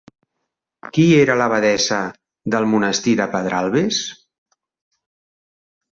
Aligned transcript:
Qui 0.97 1.03
era 1.17 1.35
l'abadessa 1.41 1.99
del 2.55 2.67
monestir 2.73 3.15
de 3.21 3.27
Pedralbes? 3.35 4.03